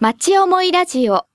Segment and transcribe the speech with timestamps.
[0.00, 1.26] 町思いラジオ。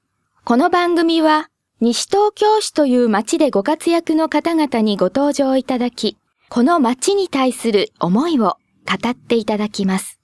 [0.44, 1.50] この番組は、
[1.82, 6.18] 西東京市という町でご活躍の方々にご登場いただき、
[6.50, 8.58] この町に対する思いを
[8.90, 10.20] 語っていただきます。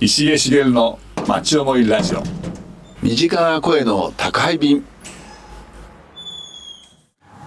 [0.00, 2.22] 石江茂の町思いラジオ
[3.02, 4.84] 身近な声の宅配便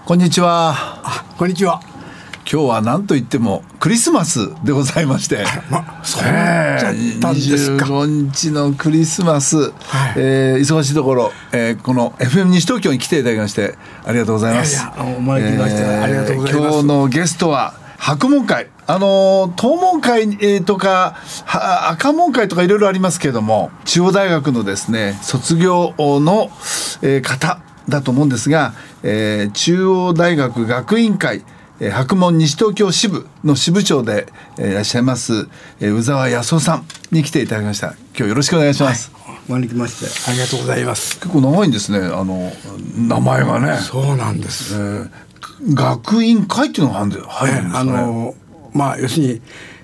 [0.05, 0.75] こんにちは。
[1.37, 1.90] こんにちは。
[2.51, 5.45] 今日は何と言ってもクリスマスでございまして。
[5.71, 7.85] ま、そうなっちゃったんですか。
[7.85, 9.71] 25日のクリスマス、はい
[10.17, 13.75] えー忙しいところ、えーこの FM 西東京に来ていただきまして
[14.05, 14.85] ありがとうございます。
[14.97, 26.51] お招きましてありがとうございます今日のゲストは白門会あのー東門会、えーとかは赤門会とかいろいろありますけれども中央大学のですね卒業の、
[27.01, 34.27] えー方だと思うんですが、えー中央大学学院会えー白門西東京支部の支部長で、
[34.57, 35.47] えーいらっしゃいます、
[35.79, 39.11] えー宇沢康夫さんに来ていただきました今日よろしくお願いします、
[39.47, 41.19] 招きましてありがとうございます。
[41.19, 42.51] 結構長いんですねあの
[42.95, 44.75] 名前がね、そうなんです。
[44.75, 45.09] えー
[45.73, 48.35] 学院会っていうのが入るんです入るんですあかね、の
[48.73, 49.41] まあ要するに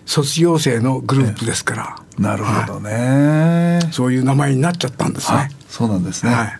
[0.07, 1.95] 卒業生のグループですから。
[2.17, 5.51] なるほどね、そういう名前になっちゃったんですあね。
[5.69, 6.59] そうなんですね、はい。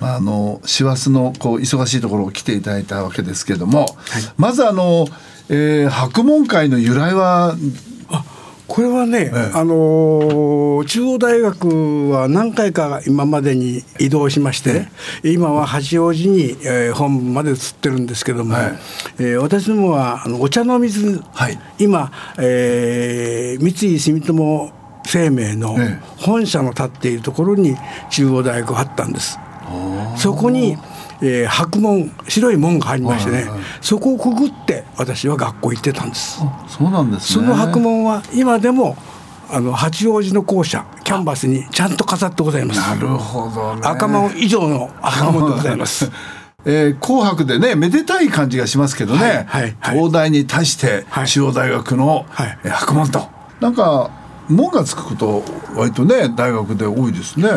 [0.00, 3.86] まあ、あの師走のこう忙しいところを来ていただいたわけですけども、
[4.36, 5.06] まずあの、
[5.48, 7.56] えー白門会の由来は？
[8.66, 9.50] これはね、ええ。
[9.52, 18.78] あのー中央大学は何回か今までに移動しましてね、今は八王子に、えー本部まで移ってるんですけども、はい。
[19.18, 21.58] えー私どもはあのお茶の水、はい。
[21.78, 24.72] 今、えー三井住友
[25.06, 26.04] 生命のええ。
[26.16, 27.76] 本社の立っているところに
[28.10, 29.38] 中央大学があったんです。
[30.24, 30.78] そこに、
[31.20, 36.40] えー白門白い門がありましてね、はいはいそこをくぐって私は学校行ってたんです。
[36.66, 37.44] そうなんですね。
[37.44, 38.96] その白門は今でも
[39.50, 42.80] あの八王子の校舎キャンバスにちゃんと飾ってございます。
[42.80, 43.82] なるほどね。
[43.84, 46.10] 赤門以上の赤門でございます。
[46.64, 49.98] えー紅白でねめでたい感じがしますけどね、はいはいはい。
[49.98, 51.28] 東大に対してはい。
[51.28, 52.58] 中央大学の、はい。
[52.64, 53.28] えー白門と。
[53.60, 54.08] なんか
[54.48, 55.44] 門がつくこと
[55.76, 57.48] 割とね大学で多いですね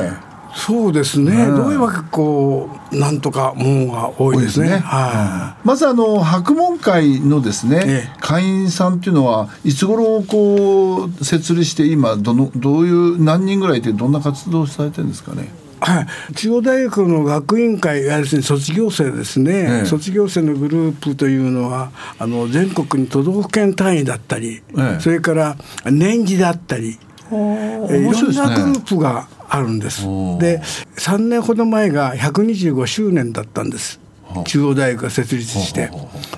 [0.58, 1.46] そうですね。
[1.46, 4.80] どういうわけこうなんとか門が多いですね。
[4.84, 8.18] はまずあの白門会のですね、ええ。
[8.20, 15.44] 会員さんっていうのはいつ頃こう設立して今どのどういう何人ぐらいでどんな活動をされてるんですかね？
[15.44, 15.48] い。
[15.80, 19.86] はい、中央大学の学院会いわゆる卒業生ですね、ええ。
[19.86, 25.00] 卒業生のグループというのはあの全国に都道府県単位だったり、ええ。
[25.00, 26.98] それから年次だったり、
[27.32, 28.00] えー。
[28.00, 30.04] いろんなグループがあるんです。
[30.40, 30.62] で
[30.98, 34.00] 3年ほど前が125周年だったんです。
[34.46, 35.90] 中央大学が設立して。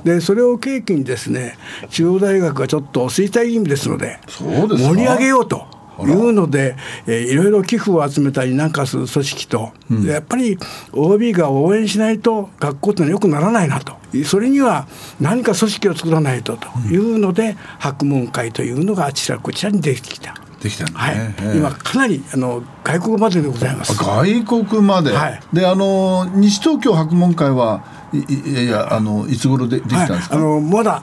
[0.03, 1.57] でそれを契機にですね
[1.89, 5.65] 中央大学がちょっと衰退気味ですので盛り上げようと
[6.05, 6.75] いうので、
[7.07, 10.57] えーいろいろ寄付を集めたりなんかする組織と、でやっぱり
[10.93, 13.97] OB が応援しないと学校ってのはよくならないなと。
[14.25, 14.87] それには
[15.19, 20.38] 何か組織を作らないとというので、白門会というのがあちらこちらにできてきた。
[20.61, 21.17] できたんだはい。
[21.17, 21.57] ね、ええ。
[21.57, 23.95] 今かなりあの外国まででございます。
[23.95, 25.39] 外国まで、はい。
[25.53, 27.83] であの西東京白門会は
[28.13, 31.01] いいいやいやあのいつ頃でできたんですか、はい、あのまだ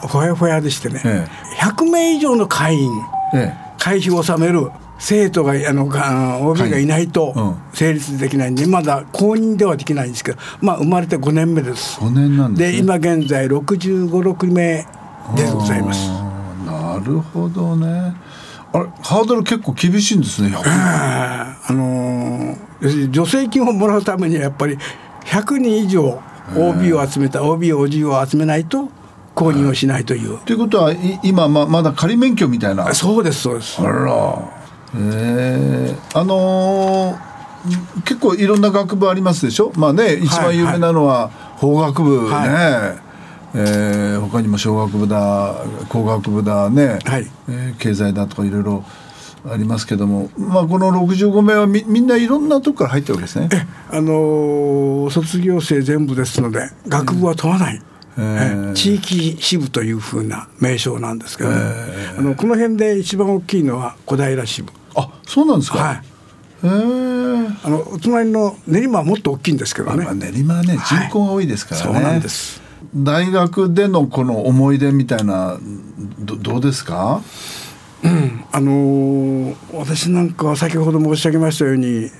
[0.00, 1.26] ほやほやでしてね、え
[1.58, 2.90] 100名以上の会員
[3.34, 7.56] え会費を納める生徒があのが OB がいないとうん。
[7.72, 12.00] 成立できないんで、まだ公認ではできないんですけど、まあ、生まれて5年目です。
[12.00, 12.72] 5年なんですね。
[12.72, 14.86] で今現在65、6名
[15.36, 16.08] でございます。
[16.64, 18.14] なるほどね
[18.76, 24.76] あれハードル結構厳しいんですね100あーあのー助成金をもらうためにはやっぱり
[25.24, 26.20] 100人以上
[26.56, 28.88] OB を集めた OB、OG を集めないと
[29.34, 30.38] 公認をしないという。
[30.44, 32.92] ということはい今ままだ仮免許みたいな。
[32.94, 33.80] そうですそうです。
[33.82, 34.52] あら。
[34.94, 37.26] えー、あのー
[38.04, 39.72] 結構いろんな学部ありますでしょ？
[39.76, 42.94] まあね一番有名なのは法学部ね、は
[43.56, 45.54] えー他にも小学部だ
[45.88, 47.26] 工学部だね、はい。
[47.48, 48.84] えー経済だとかいろいろ
[49.48, 53.48] ありますけども、まあ、この65名はみみんないろんなとこから入ってるわけですね。
[53.90, 57.80] あのー卒業生全部ですので学部は問わない、
[58.18, 58.70] えー。
[58.72, 61.56] え地域支部というふうな名称なんですけどね、
[62.18, 64.72] あのこの辺で一番大きいのは小平支部。
[64.96, 65.78] あそうなんですか？
[65.78, 65.96] はい。
[66.66, 72.60] へえあのお隣の練馬はもっと大きいんですけどね、まあ、練馬はね人口が多いですからね、そうなんです
[72.94, 75.58] 大学でのこの思い出みたいな
[76.18, 77.22] どどうですか？
[78.52, 82.10] あのー私なんかは先ほど申し上げましたように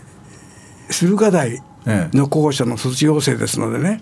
[0.90, 4.00] 駿河台の校舎の卒業生ですのでね、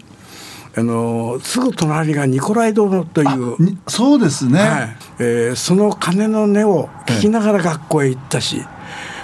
[0.77, 4.97] あのすぐ隣がニコライ堂という、にそうですね、はい。
[5.19, 8.63] えーその鐘の音を聞きながら学校へ行ったし、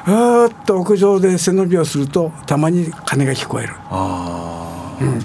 [0.07, 3.75] うーっと屋上で背伸びをするとたまに鐘が聞こえる。
[3.91, 4.70] ああ、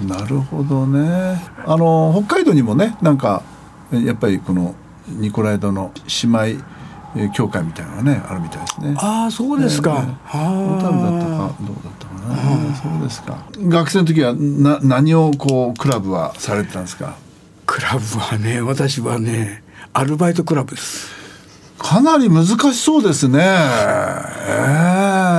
[0.06, 1.42] なるほどね。
[1.66, 3.42] あの北海道にもねなんか
[3.92, 4.74] やっぱりこの
[5.08, 5.92] ニコライドの
[6.22, 6.38] 姉妹
[7.16, 8.94] えー教会みたいなのがねあるみたいですね。
[8.98, 12.36] ああそうですか、小は樽だったかどうだったかな、
[12.74, 13.38] そうですか。
[13.58, 17.14] 学生の時はな何をこうクラブはされてたんですか？
[17.64, 19.62] クラブはね私はね
[19.92, 21.14] アルバイトクラブです。
[21.78, 23.38] かなり難しそうですね。
[23.40, 23.42] え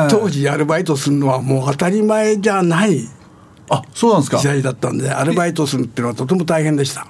[0.06, 3.08] え当時アルバイトするのはもう当たり前じゃない
[3.70, 4.48] あ、そうなんですか時。
[4.48, 7.08] 代だったんでアルバイトするっていうのはとても大変でした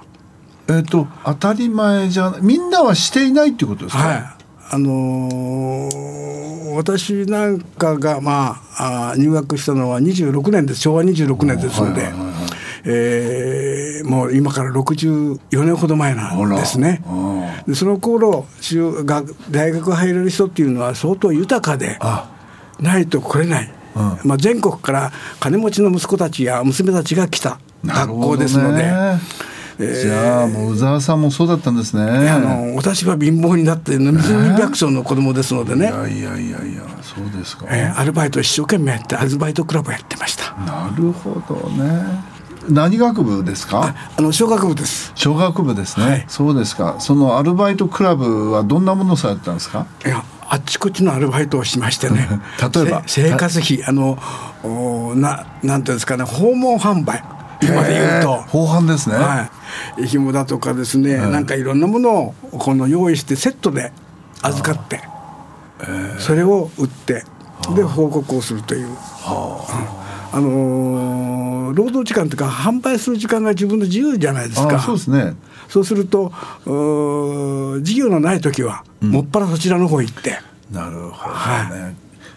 [0.68, 4.02] えっ、と当たり前じゃみんなはしていないっていうことですか？
[4.02, 4.24] はい。
[4.70, 12.34] あのー私なんかが、まあ、あー入学したのは26年です昭和26年ですので、はいはいはいはい
[12.84, 17.64] えーもう今から64年ほど前なんですねあ。
[17.66, 22.30] でその頃中学大学入れる人っていうのは相当豊かであ
[22.80, 23.72] ないと来れない、
[24.24, 28.84] まあ、全国から金持ちの息子たちや娘たちが来た学校ですので。
[29.78, 32.28] じゃあもう宇沢さんもそうだったんですね。
[32.28, 37.66] あの私は貧乏になって飲み百姓の子供ですのでね、いやいやいやいやそうですか。
[37.68, 42.02] えーアルバイト一生懸命やってアルバイトクラブやってましたなるほどね。
[42.68, 43.94] 何学部ですか？
[44.16, 49.86] あの小学部です小学部ですね、はいそうですかそのアルバイトクラブはどんなものをされてたんですか？
[50.04, 52.28] いやあっちこっちのアルバイトをしましてね。
[52.74, 53.02] 例えば？
[53.06, 53.84] せ生活費。
[53.84, 54.18] あの
[54.64, 56.24] おななんていうんですかね。
[56.24, 57.22] 訪問販売。
[57.60, 58.44] 今で言うと。
[58.52, 59.48] 後半ですね、は
[59.98, 60.06] い。
[60.06, 63.92] 紐だとかですね、なんかいろんなものをこの用意してセットで
[64.42, 65.00] 預かって
[66.18, 67.24] それを売って
[67.74, 68.88] で報告をするという。
[70.30, 71.17] あのー
[71.72, 74.76] 労働時間とか販売する時間が自分の自由じゃないですか。
[74.76, 75.34] あそうですね。
[75.68, 76.32] そうすると
[76.66, 80.38] うー授業のない時は、もっぱらそちらの方行って。
[80.70, 81.96] なるほどね、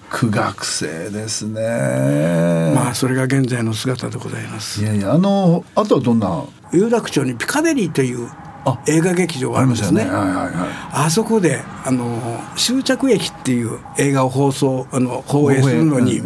[0.09, 4.81] 苦学生ですね、まあそれが現在の姿でございます。
[4.81, 6.43] いやいやあのあとはどんな？
[6.73, 8.40] 有楽町にピカデリーというあ
[8.85, 10.01] 映画劇場があるんですね。
[10.01, 10.51] はいはいはい
[10.93, 12.19] あそこであの
[12.55, 16.21] 終着駅っていう映画を放送あの放映するのに、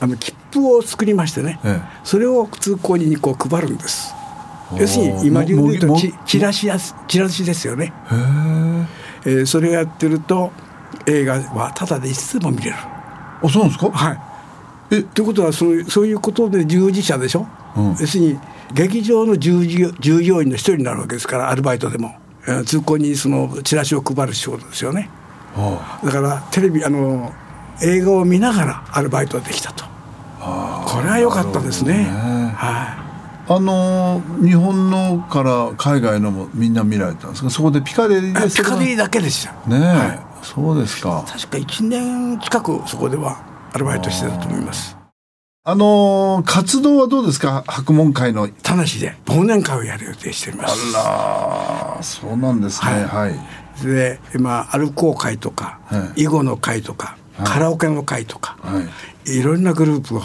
[0.00, 2.00] あの切符を作りましてね、ええ。
[2.04, 4.14] それを通行人にこう配るんです。
[4.76, 7.92] 要するに今流で言うともチチラシやすチラシですよね、
[9.26, 10.52] へええーそれをやってると
[11.06, 12.76] 映画はただでいつでも見れる。
[12.76, 13.90] あそうなんですか？
[13.90, 14.20] はい。
[14.92, 18.38] えということはそういうそういうことで従事者でしょ、うん要するに
[18.74, 22.14] 劇場の従業従業員の一人になるわけですからアルバイトでも、
[22.46, 25.08] えー通行にそのチラシを配る仕事ですよね。
[25.56, 27.32] あだからテレビあの
[27.82, 29.84] 映画を見ながらアルバイトができたと。
[30.40, 31.98] これは良かったですね。
[31.98, 32.04] ね。
[32.56, 33.02] は
[33.48, 37.50] あの日本のから海外のもみんな見られたんですか？
[37.50, 39.52] そこでピカデリでピカデリーだけでした。
[39.68, 41.24] ねえ、はそうですか。
[41.26, 43.42] 確か1年近くそこでは
[43.72, 44.96] アルバイトしてたと思います
[45.64, 47.62] あの活動はどうですか？
[47.68, 48.48] 博問会の。
[48.48, 50.74] 田無で忘年会をやる予定しています。
[50.96, 52.90] あらそうなんですね。
[53.04, 56.22] ははい、で今アルコー会とか、はい。
[56.22, 58.80] 囲碁の会とか、カラオケの会とか、は
[59.24, 59.38] い。
[59.38, 60.22] い、ろんなグループを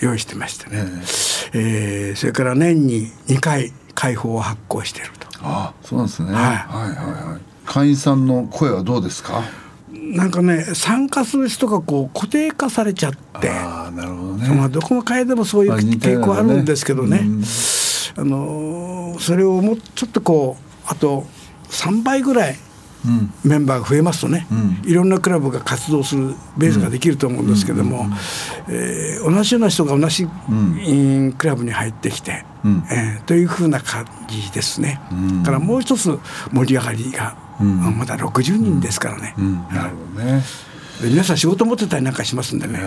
[0.00, 0.78] 用意してましてね、
[1.52, 5.28] えーそれから年に2回会報を発行していると。
[5.42, 6.42] あそうなんですね、はい。
[6.42, 6.56] はいは
[6.86, 6.96] い
[7.30, 7.40] はい。
[7.66, 9.44] 会員さんの声はどうですか？
[10.02, 13.48] なんかね参加する人がこう固定化されちゃって。
[13.48, 14.48] ああなるほどね。
[14.48, 17.42] まあ、どこの会でもそういう傾向あるんですけどね、うん。
[18.16, 21.24] あのーそれをもうちょっとこうあと
[21.68, 22.71] 3倍ぐらいうん
[23.44, 24.90] メンバーが増えますとね、うん。
[24.90, 28.06] いろんなクラブが活動するベースができると思うんですけども、
[28.68, 32.84] えー同じような人が同じ、うんクラブに入ってきて、うん。
[32.90, 35.00] えーというふうな感じですね。
[35.40, 36.18] だからもう一つ
[36.52, 37.86] 盛り上がりが、ん。
[37.86, 39.54] あまだ60人ですからね、うん。
[39.72, 40.42] なるほどね。
[41.00, 42.78] で皆さん仕事持ってたりなんかしますんでね、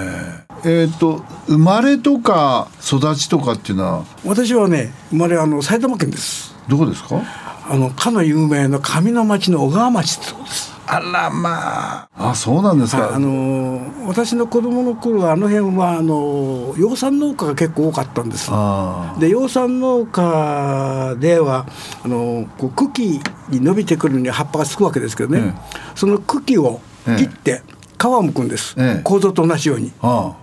[0.63, 4.05] えっ、と生まれとか育ちとかっていうのは？
[4.23, 6.54] 私はね生まれはあの埼玉県です。
[6.67, 7.21] どこですか？
[7.67, 10.73] あのかの有名な上の町の小川町ってとこです。
[10.87, 12.29] あらまあ。
[12.29, 18.49] あそうなんですか、あの私の子供の頃はあの辺はあの養蚕農家が結構多かったんです。
[18.51, 21.65] あで養蚕農家では
[22.03, 23.19] あのこう茎
[23.49, 26.79] に伸びてくるに葉っぱがつくわけですけどね、えその茎を
[27.17, 27.63] 切って
[27.99, 29.01] 皮を剥くんです、ええ。
[29.03, 29.91] 構造と同じように。
[30.01, 30.33] あ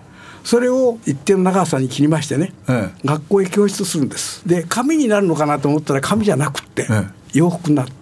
[0.44, 3.06] それを一定の長さに切りましてね、ええ。
[3.06, 4.46] 学校へ教室するんです。
[4.46, 7.92] で紙になるのかなと思ったら紙じゃなくって、え洋服になって。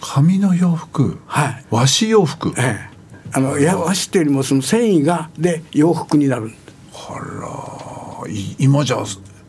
[0.00, 1.18] 紙の洋服？
[1.26, 1.64] はい。
[1.70, 2.54] 和紙洋服？
[2.56, 2.94] ええ。
[3.32, 6.52] あのや和紙というよりもその繊維がで洋服になる。
[6.92, 8.98] あらい今じゃ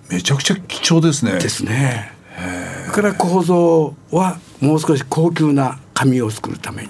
[0.10, 1.34] めちゃくちゃ貴重ですね。
[1.40, 2.12] ですね。
[2.92, 6.90] それから構造はもう少し高級な紙を作るために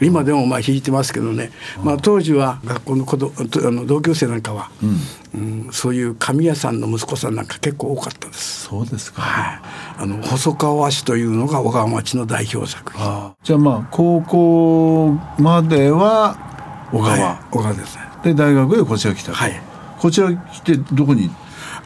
[0.00, 1.50] 今でもまあ弾いてますけどね、
[1.82, 4.70] まあ、当時は学校の子どあの同級生なんかは、
[5.34, 5.68] うん。
[5.72, 8.64] そういう紙屋さんの息子さんなんか結構多かったです。
[8.64, 9.60] そうですか、はい、
[9.98, 13.02] あの細川和紙というのが小川町の代表作品。
[13.04, 17.38] あじゃあまあ高校までは小川、はい。
[17.50, 17.74] 小川。
[17.74, 18.02] ですね。
[18.24, 19.60] で大学でこちら来たと、はい。
[19.98, 21.30] こちら来てどこに？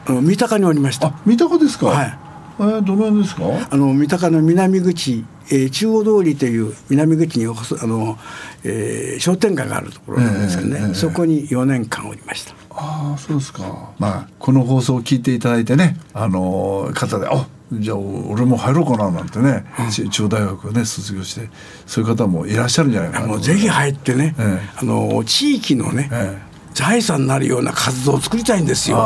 [0.05, 1.07] あの三鷹におりました。
[1.07, 1.87] あ三鷹ですか。
[1.87, 2.19] はい
[2.59, 3.43] えーどの辺ですか？
[3.71, 8.17] あの三鷹の南口、えー中央通りという南口に細あの、
[8.63, 12.53] えー商店街があるところなんですけどね、ええええそこに4年間おりました。
[12.75, 13.91] ああそうですか。
[13.99, 21.49] まあこの放送を聞いていただいてねあのー方であじゃあ俺も入ろうかななんてね、ち中央大学をね卒業して
[21.87, 23.31] そういう方もいらっしゃるんじゃないかなと。
[23.31, 24.69] もうぜひ入ってね、ええ。
[24.77, 26.37] あの地域のね、え
[26.73, 28.97] 財産になるような活動を作りたいんですよ。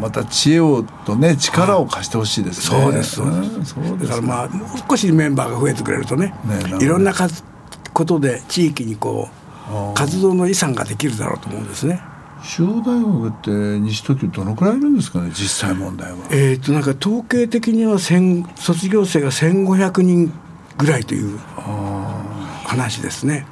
[0.00, 2.80] また知恵をとね力を貸してほしいですね。
[2.80, 4.08] そうですそうです。
[4.08, 7.28] だからまあもう少しメンバーが増えてくれるとねねいろんなか
[7.92, 12.02] ことで地域にこう活動の遺産ができるだろうと思うんですね。
[12.42, 13.50] 中央大学って
[13.80, 16.18] 西東京どのくらいいるんですかね実際問題は。
[16.30, 20.32] えー、となんか統計的には千卒業生が1500人
[20.76, 21.38] ぐらいという
[22.64, 23.46] 話ですね。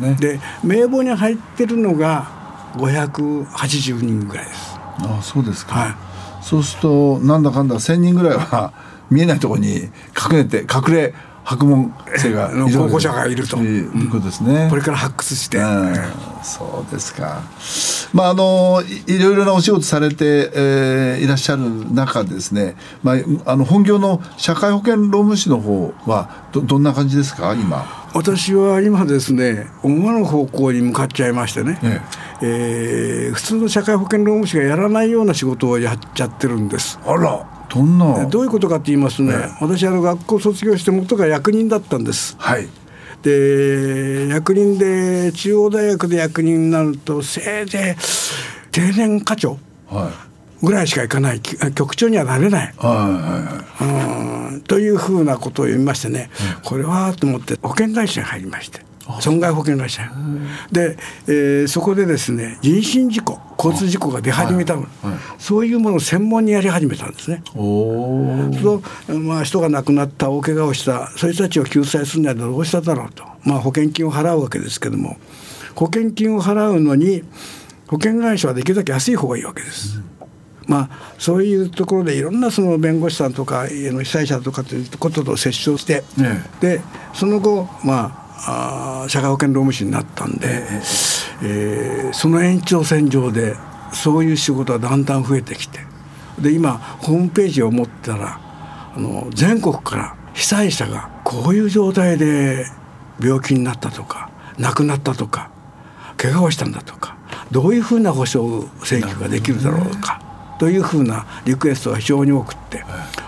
[0.00, 0.16] ね。
[0.20, 2.35] で名簿に入ってるのが
[2.76, 4.76] 580人ぐらいです。
[5.00, 5.94] ああそうですか、はい。
[6.42, 8.72] そうするとなんだかんだ1,000人ぐらいは
[9.10, 9.90] 見えないところに隠
[10.38, 11.14] れて隠れ
[11.44, 13.58] 博問生がいる候補者がいると。
[13.58, 15.94] いうことですね、これから発掘して、うん。
[16.42, 17.42] そうですか。
[18.12, 21.62] まああのいいろいろなお仕事されて、えーいらっしゃる
[21.94, 22.74] 中ですね。
[23.04, 27.86] まああの本業の社会保険労務士の方はどどんな感じですか今？
[28.16, 32.00] 私は今ですね思わぬ方向に向かっちゃいましてね、え
[32.42, 36.98] えー普通の社会保険労務士がやらないような仕事をやっちゃってるんです。
[37.04, 38.26] あらどんな？
[38.26, 42.36] どういうことかと言いますとね、私あの学校卒業して元が役人だったんです。
[42.38, 42.68] はい。
[43.22, 49.58] で役人で中央大学で役人になるとせいぜい定年課長
[49.88, 50.25] はい。
[50.62, 52.74] ぐらいしかいかないき局長にはなれない。
[52.76, 54.52] はいはいはい。
[54.52, 56.30] うんというふうなことを言いましてね、
[56.64, 58.80] これはと思って保険会社に入りまして
[59.20, 60.10] 損害保険会社に
[60.72, 60.96] で、
[61.28, 64.86] えーそこでですね人身事故交通事故が出始めたの、
[65.38, 67.42] そういうものを専門にやり始めたんですね。
[67.54, 68.50] おお。
[68.62, 75.16] そうまあ、人が亡くなった大怪我をしたそういう人たちを救済するにはどうしただろうと、まあ、保険金を払うわけですけども
[75.74, 77.22] 保険金を払うのに
[77.88, 80.00] 保険会社はできるだけ安い方がいいわけです。
[80.66, 86.80] まあ、そういうところでいろんなその弁護士さんとか被災者とかということと接触して、えで
[87.14, 90.62] その後、まあ、あー社会保険労務士になったんで、
[91.42, 93.56] えーその延長線上で
[93.92, 95.80] そういう仕事はだんだん増えてきて
[96.38, 98.40] で今ホームページを持ったら
[98.94, 102.66] あの全国から被災者がこういう状態で
[103.20, 105.50] 病気になったとか亡くなったとか
[106.16, 107.16] 怪我をしたんだとか
[107.50, 110.20] どういうふうな保証請求ができるだろうか
[110.58, 112.84] というふうなリクエストが非常に多くって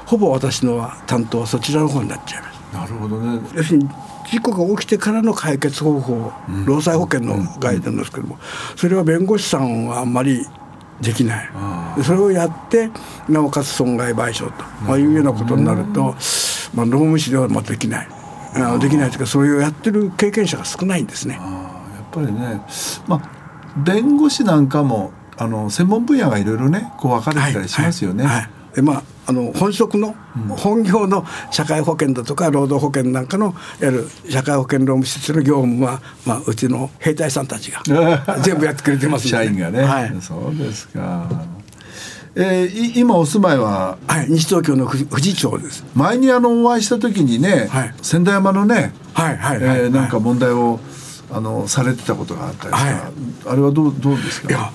[0.06, 2.58] ほぼ私のは担当はそちらの方になっちゃいます。
[2.72, 3.40] なるほどね。
[3.54, 3.88] 要するに
[4.30, 6.32] 事故が起きてからの解決方法、
[6.66, 8.38] 労災保険の概念ですけども、
[8.76, 10.46] それは弁護士さんはあんまり
[11.00, 11.48] できない、
[11.96, 12.90] でそれをやって
[13.28, 16.14] なおかつ損害賠償と、まあ、いうようなことになると、
[16.74, 18.08] まあ、労務士ではまあできない。
[18.54, 21.34] あできないというかそれをやってる経験者が少ないんですね。
[21.34, 22.60] やっぱりね、
[23.06, 23.20] まあ
[23.76, 28.24] 弁護士なんかもあの専門分野がいろいろねこう分かれてたりしますよね。
[28.24, 28.50] はいはい。
[28.74, 30.14] でまあ、あの本職の、
[30.50, 37.82] 本業の社会保険だとか労働保険なんかのいわゆる社会保険労務施設の業務は、まあ、うちの兵隊さんたちが
[38.44, 40.14] 全部やってくれてますんで社員がね、はい。
[40.20, 41.28] そうですか。
[42.36, 43.96] えーい今お住まいは？
[44.06, 45.84] はい、西東京の富士町です。
[45.94, 47.94] 前にあのお会いした時にね、はい。
[48.02, 49.78] 千駄山のね、はいはいはい。
[49.80, 50.78] えーなんか問題を
[51.32, 52.94] あのされてたことがあったりとか、はい。
[53.46, 54.48] あれはどうどうですか？
[54.50, 54.70] いや、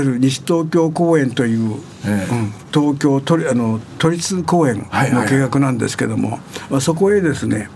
[0.00, 2.32] る西東京公園という、ええ。
[2.32, 5.22] うん東京都立あの都立公園はいはいはい。
[5.24, 7.68] の計画なんですけども、まあそこへですね、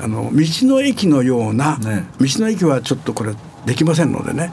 [0.00, 2.06] あの道の駅のような、ね。
[2.20, 3.34] 道の駅はちょっとこれ
[3.66, 4.52] できませんのでね、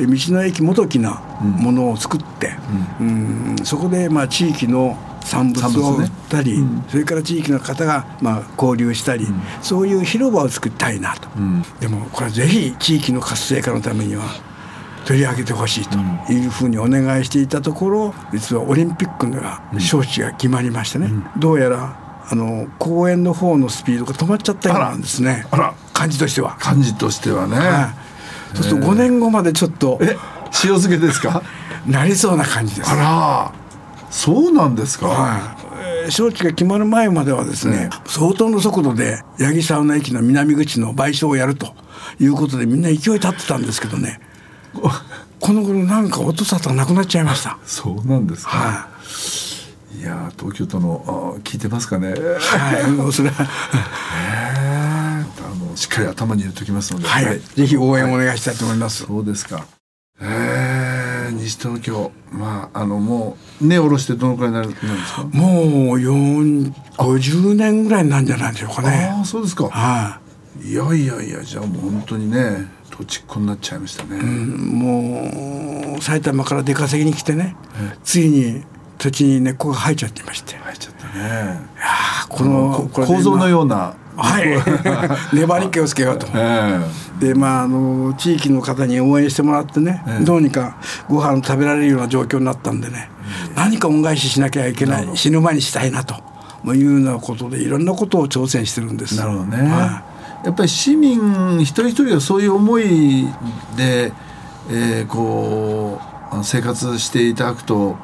[0.00, 2.54] え道の駅もどきなものを作って、
[2.98, 3.56] うん。
[3.62, 9.26] そこでまあ地域の産物を売ったり、それから地域の方がまあ交流したり、
[9.60, 11.28] そういう広場を作りたいなと、
[11.78, 14.24] でもこれはぜひ地域の活性化のためには
[15.04, 15.98] 取り上げてほしいと
[16.32, 25.46] いうふうにお願いしていたところ実はオリンピックが招致が決まりましてね、どうやらあの公園の方のスピードが止まっちゃったようなんですね。
[25.50, 26.56] あら感じとしては。
[26.58, 27.56] 感じとしてはね。
[27.56, 27.94] は
[28.54, 30.16] い、そうすると5年後までちょっとえ
[30.64, 31.42] 塩漬けですか？
[31.86, 32.90] なりそうな感じです。
[32.90, 33.52] あら。
[34.10, 35.40] そうなんですか、はい。
[36.04, 41.74] えー招致が決まる前まではですね、相当の速度で八木沢の駅の南口の賠償をやると
[42.20, 44.20] いうことでみんな勢い立ってたんですけどね
[45.40, 47.58] この頃なんか音沙汰がなくなっちゃいました。
[47.64, 48.88] そうなんですか、は
[49.96, 53.46] いい、やー東京都のあ聞いてますかねはい、もうそれは、
[55.14, 55.24] あ
[55.70, 59.04] のしっかり頭に入れておきますので、はい、ぜひ応援お願いしたいと思います。
[59.04, 59.66] そうですか。
[60.20, 65.24] えー、西東京、まあ、あの、もう、根下ろしてどのくらいになる、なんですか？
[65.24, 69.10] もう四50年ぐらいなんじゃないでしょうかね。
[69.12, 69.68] ああ、そうですか。
[69.68, 70.20] は
[70.64, 74.18] いやいやいや、じゃあ、もう本当にね、土地っ子になっちゃいましたね。
[74.18, 77.56] い、もう埼玉から出稼ぎに来てね、
[78.04, 78.62] ついに
[78.98, 81.60] 土地に根っこが生えちゃってまして、入っちゃったね。
[81.80, 83.94] あーここの構造のような。
[83.96, 84.46] 今はい
[85.34, 86.26] 粘り気をつけようと。
[86.34, 86.78] え
[87.18, 90.76] でまああの地域の方に応援してもらってね、どうにか
[91.08, 93.08] ご飯食べられるような状況になったんでね、
[93.56, 96.14] 何か恩返ししなきゃいけない死ぬ前にしたいなと
[96.74, 99.16] いうようなことでいろんなことを挑戦してるんです。
[99.16, 99.56] なるほどね。
[99.70, 100.02] は
[100.44, 103.26] やっぱり市民一人一人がそういう思い
[103.76, 104.12] で、
[104.70, 107.96] えーこう生活していただくと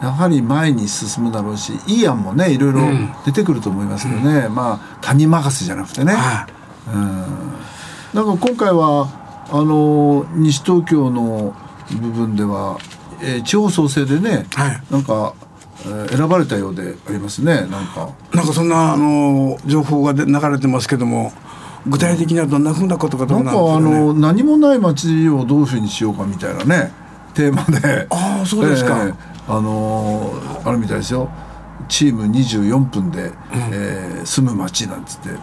[0.00, 2.80] やはり前に進むだろうしいい案もねいろいろ
[3.26, 6.46] 出てくると思いますけどね、まあ他人任せじゃなくてね、は
[8.14, 9.08] なんか今回は
[9.50, 11.54] あの西東京の
[11.90, 12.78] 部分では、
[13.20, 14.82] えー地方創生でね、はい。
[14.90, 15.34] なんか、
[15.84, 17.66] えー選ばれたようでありますね。
[17.66, 18.10] なんか。
[18.32, 21.32] い、なんかそんなあの情報がで流れてますけども
[21.86, 24.06] 具体的にはどんなふうなことかどうんなかあなんですかね。
[24.06, 26.92] の何もない街をどういうふうにしようかみたいなね
[27.34, 28.06] テーマで。
[28.10, 29.04] ああそうですか。
[29.04, 29.14] ええ
[29.48, 31.28] あのーあるみたいですよ。
[31.88, 35.30] チーム24分で、えー住む街なんつって。
[35.30, 35.36] うん、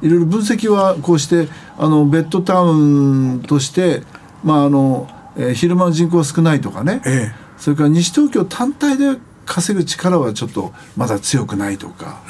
[0.00, 4.02] いろいろ分析はこうしてあのベッドタウンとして
[4.42, 7.34] まああの、えー昼間の人口が少ないとかね、ええ。
[7.58, 12.22] それから西東京単体で稼ぐ力はちょっとまだ強くないとか、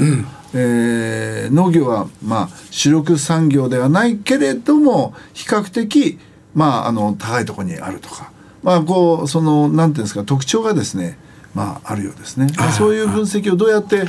[0.54, 6.18] えー農業はまあ主力産業ではないけれども比較的
[6.54, 8.34] まああの高いところにあるとか。
[8.64, 11.18] まあこうそのなんていうんですか特徴がですね
[11.54, 12.48] まああるようですね。
[12.56, 14.04] まあそういう分析をどうやって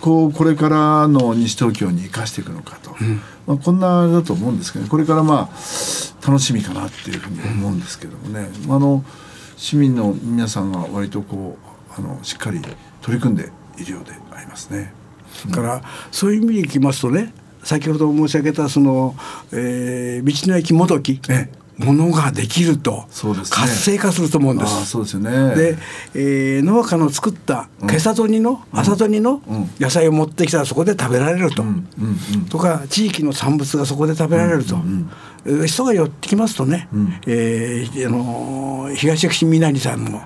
[0.00, 2.96] こうこれからの西東京に生かしていくのかと、
[3.46, 8.48] まあこんなあれだと思うんですけど、ね、これからまあ楽しみかなっていうふうに思うんですけどもね。
[8.68, 9.04] あの
[9.58, 11.67] 市民の皆さんが割とこう
[11.98, 12.60] あのしっかり
[13.02, 14.92] 取り組んでいるようでありますね。
[15.50, 17.32] だからそういう意味でいきますとね
[17.62, 19.14] 先ほど申し上げたその、
[19.52, 23.04] えー道の駅もどきえものができると
[23.60, 24.86] 活性化すると思うんです。
[24.86, 25.54] そうですよね。
[25.54, 25.78] で、
[26.14, 29.40] えー農家の作った今朝とにの、朝とにの
[29.78, 31.64] 野菜を持ってきたらそこで食べられると、
[32.50, 34.76] とか地域の産物がそこで食べられると、
[35.46, 36.88] えー人が寄ってきますとね、
[37.26, 40.20] えーあのー東薬師みなりさんの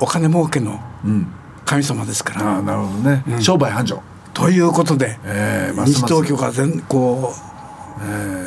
[0.00, 0.80] お金儲けの
[1.64, 2.54] 神様ですから。
[2.54, 4.00] ああなるほどね、商売繁盛。
[4.34, 6.02] ということで、えーますます。
[6.02, 7.34] 西東京が全こ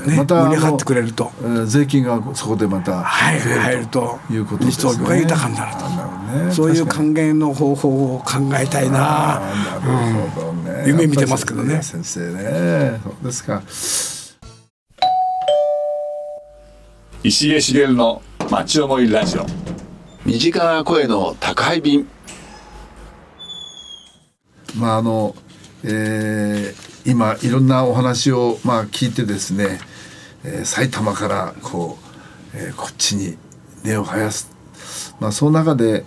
[0.05, 1.31] う、ね、また盛り上がってくれると。
[1.41, 4.91] えー税金がそこでまたはい増える入るということですね。
[4.91, 5.85] 西東京が豊かになると。
[5.85, 6.51] あなるね。
[6.53, 9.37] そういう還元の方法を考えたいな。
[9.37, 11.81] あーなるほどね、夢見てますけどね。
[11.81, 12.99] 先生ね。
[13.03, 13.61] そうですか。
[17.23, 19.45] 石江茂の町思いラジオ
[20.25, 22.07] 身近な声の宅配便
[24.77, 25.35] まああの、
[25.83, 29.79] えー今いろんなお話をまあ聞いてですね、
[30.43, 31.97] えー埼玉からこ
[32.53, 33.37] う、えーこっちに
[33.83, 34.51] 根を生やす、
[35.19, 36.05] まあ、その中で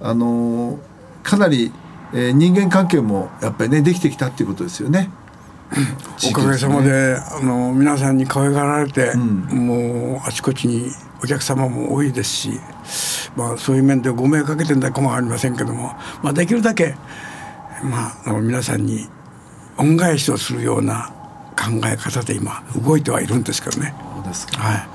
[0.00, 0.78] あのー
[1.22, 1.72] かなり、
[2.12, 5.08] えー人間関係もやっぱりねできてきたっていうことですよね。
[6.30, 10.90] おかげさまで、あの皆さんに可愛がられて、もうあちこちに
[11.22, 12.60] お客様も多いですし、
[13.36, 16.94] まあ、そういう面でご迷惑かけてるんだかもありませんけども、まあ、できるだけ、
[17.82, 19.08] まあ、あの皆さんに
[19.78, 21.12] 恩返しをするような
[21.56, 23.94] 考え方で今動いてはいるんですけどね。
[24.16, 24.58] そうですか。
[24.58, 24.86] はい。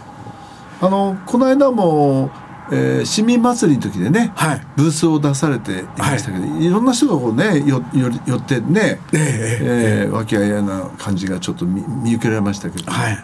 [0.81, 2.31] あのこの間も、
[2.71, 4.67] えー市民祭りの時でね、はい。
[4.75, 9.59] ブースを出されていましたけど、い、ろんな人がこうねよよ寄ってね、ええ
[10.05, 13.13] えー和気あいあいな感じがちょっと見見受けられましたけど、はい。
[13.13, 13.17] や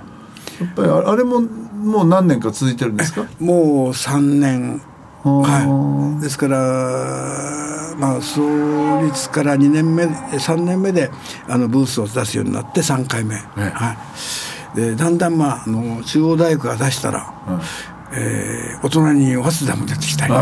[0.66, 3.26] っぱりああれももう何年か続いてるんですか？
[3.40, 4.82] もう3年。
[5.28, 6.58] はい、ですから、
[7.98, 11.10] まあ、創立から2年目3年目で
[11.48, 13.98] あのブースを出すようになって3回目、は
[14.76, 17.34] い、でだんだん、まあ、あの中央大学が出したら、
[18.18, 20.34] えー、お隣に早稲田も出てきたり。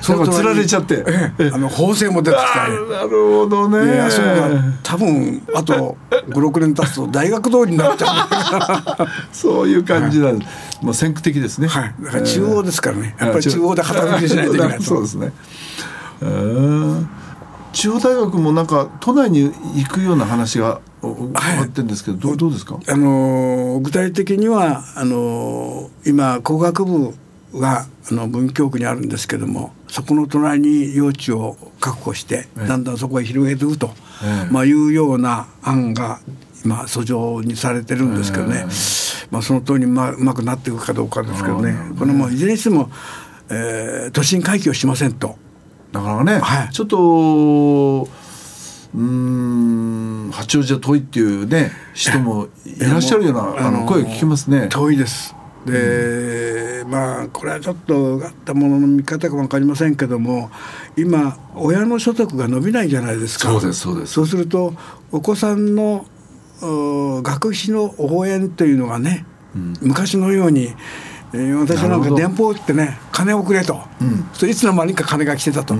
[0.00, 1.04] そのなんか釣られちゃって。
[1.06, 2.72] ええあの法政も出てきたり。
[2.90, 3.94] なるほどね。
[3.94, 4.48] いやそうが
[4.82, 5.96] 多分あと
[6.28, 8.24] 56年経つと大学通りになっちゃ
[8.98, 9.06] う。
[9.32, 11.68] そういう感じなんです、もう先駆的ですね。
[11.68, 13.74] はい、だから中央ですからね、やっぱり中央。
[13.74, 14.82] で働きしないといけないと。
[14.84, 15.32] そうですね。
[16.22, 17.06] えー
[17.76, 22.80] 中央大学もなんか都内に行くような話があってんですけど、どうどうですか？
[22.88, 27.14] あの具体的にはあの今工学部
[27.60, 32.66] があの文京区にあるんですけどもそこの隣に用地を確保してええ。
[32.66, 33.90] だんだんそこへ広げていくと、
[34.24, 34.50] ええ。
[34.50, 36.20] まあ、いうような案が
[36.64, 38.64] 今訴状にされてるんですけどね、
[39.30, 41.76] まあ、その通りにうまうまくなっていくかどうかですけどね。
[41.98, 42.90] このもういずれにしても、
[43.50, 45.36] えー都心回帰をしませんと。
[45.96, 46.70] なかなかね、はい。
[46.70, 46.96] ちょっと
[48.94, 54.68] うーん八王子は遠いっていうね人もいらっしゃるようなあの声聞きますね。
[54.70, 55.34] 遠いです。
[55.66, 60.50] で、まあこれはちょっとあったものの見方か分かりませんけども
[60.96, 63.48] 今親の所得が伸びないじゃないですか。
[63.48, 64.12] そうですそうです。
[64.12, 64.74] そうすると
[65.10, 66.06] お子さんの
[66.62, 69.26] お学費の応援というのがね、
[69.80, 70.74] 昔のように、
[71.32, 73.80] えー私なんか電報ってね金をくれと、
[74.32, 75.74] それいつの間にか金が来てたと。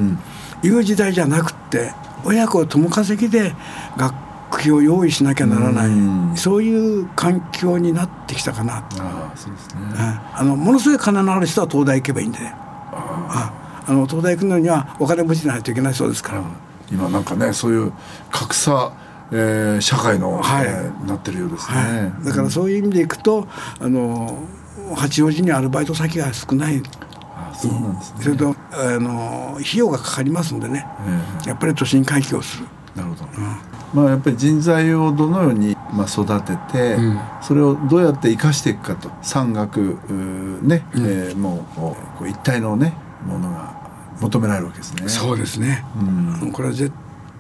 [0.63, 1.93] いう時代じゃなくって
[2.25, 3.55] 親子共稼ぎで
[3.99, 4.15] 学
[4.53, 6.37] 費を用意しなきゃならない、うん。
[6.37, 8.81] そういう環境になってきたかな。
[8.83, 9.03] と。
[9.03, 9.81] ああそうですね。
[9.99, 12.53] あのものすごい金のある人は東大行けばいいんでね。
[12.55, 13.53] あ
[13.87, 13.93] あ。
[13.93, 16.43] の東大行くのにはお金持ちでないといけないそうですから、
[16.91, 17.93] 今なんかねそういう
[18.33, 18.93] 格差、
[19.31, 20.67] えー社会の、はい。
[20.67, 21.77] えーなってるようですね。
[21.77, 23.47] はい、だからそういう意味でいくと
[23.79, 24.39] あの
[24.95, 26.83] 八王子にアルバイト先が少ない。
[27.37, 28.23] あそうなんですね。
[28.23, 30.87] それとあの費用がかかりますんでね、
[31.47, 32.67] やっぱり都心回帰をする。
[32.95, 33.27] なるほど。
[33.95, 36.97] まあやっぱり人材をどのようにまあ育てて、
[37.43, 39.11] それをどうやって生かしていくかと。
[39.23, 42.95] 産学うーね、えーもうこうこう一体のね
[43.27, 43.75] ものが
[44.21, 45.09] 求められるわけですね。
[45.09, 45.85] そうですね、
[46.43, 46.53] うん。
[46.53, 46.93] これは絶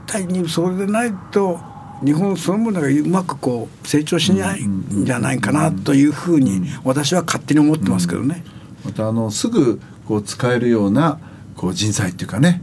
[0.06, 1.58] 対にそれでないと
[2.04, 8.44] 日本そのものがうまくこう成長しないんじゃないかなというふうに私は勝手に思ってますけどね。
[8.84, 11.18] またあのすぐこう使えるような
[11.56, 12.62] こう人材っていうかね、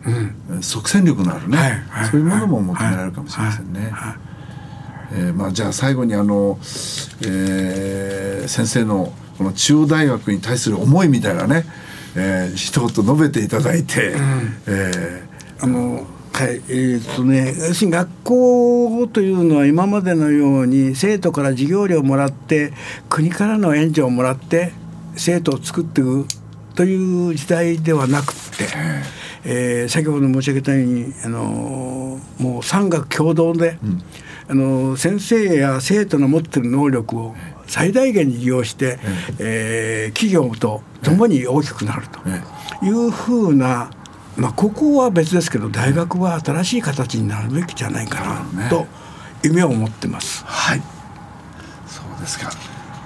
[0.61, 3.89] 即戦力のあるね、はいはいそういうものも求められるかもしれませんね。
[3.91, 4.15] はい
[5.15, 6.57] えーまあ、じゃあ最後にあの、
[7.25, 11.65] えー先生のこの中央大学に対する思いみたいなね、
[12.15, 14.15] えー、一言述べていただいて、
[14.67, 15.23] え
[15.59, 22.73] あのはいえーっとね要するに学校というのは今までのように生徒から授業料をもらって
[23.07, 24.73] 国からの援助をもらって
[25.15, 26.25] 生徒を作っていく
[26.75, 28.67] という時代ではなくって、
[29.45, 33.77] えー先ほど申し上げたようにあのもう産学共同で、
[34.47, 37.35] あの先生や生徒の持っている能力を
[37.67, 38.97] 最大限に利用して、
[39.39, 43.91] えー企業と共に大きくなるとえいうふうな、
[44.35, 48.87] まあ、ここは別ですけど大学は新しい形になるべきじゃないかなと
[49.43, 50.43] 夢を持ってます。
[50.45, 50.81] はい。
[51.85, 52.51] そうですか。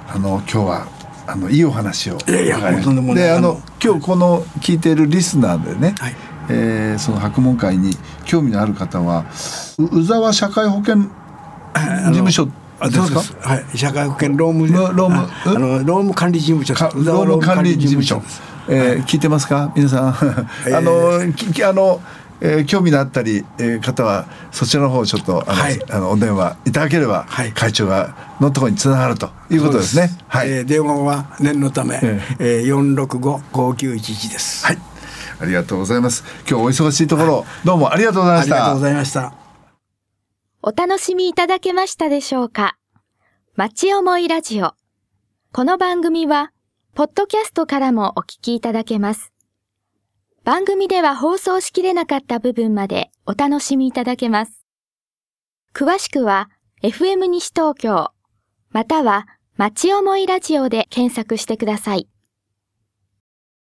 [0.08, 0.88] あの今日は
[1.28, 2.18] あのいいお話を。
[2.28, 3.24] いやいやとんでもない。
[3.24, 6.16] であの今日この聞いているリスナーでね、はい。
[6.50, 7.92] えーその博問会に
[8.26, 9.26] 興味のある方は
[9.78, 11.10] う宇沢社会保険事
[12.14, 12.48] 務所
[12.80, 13.34] あです。
[13.34, 13.50] か。
[13.50, 18.57] はい、社会保険労務労労務ああの労務管理事務所労務管理事務所です。
[18.70, 19.72] えー聞いてますか？
[19.76, 20.08] 皆さん。
[20.10, 22.02] あのききあの、
[22.42, 25.92] えー興味のあったり、えー方はそちらの方ちょっとあの、はい。
[25.92, 27.52] あのお電話いただければ、はい。
[27.54, 30.10] 会長がのところにつながるということですね。
[30.28, 34.66] はい、えー電話は念のため、ええー、465-5911です。
[34.66, 34.78] はい。
[35.40, 36.24] ありがとうございます。
[36.50, 38.56] 今日お忙しいところ、どうもありがとうございました。
[38.56, 39.34] ありがとうございました。
[40.64, 42.76] お楽しみいただけましたでしょうか？
[43.56, 44.74] 町思いラジオ。
[45.54, 46.52] この番組は、
[46.98, 49.32] ポッドキャストからもお聞きいただけます。
[50.44, 54.66] 番組では放送しきれなかった部分までお楽しみいただけます。
[55.76, 56.50] 詳しくは、
[56.82, 58.10] FM 西東京、
[58.72, 62.08] または、町思いラジオで検索してください。